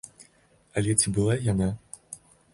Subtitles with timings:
[0.81, 1.69] Але ці была яна?